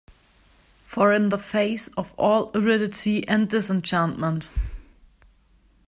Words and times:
For 0.83 1.13
in 1.13 1.29
the 1.29 1.37
face 1.37 1.87
of 1.89 2.15
all 2.19 2.49
aridity 2.55 3.27
and 3.27 3.47
disenchantment 3.47 4.49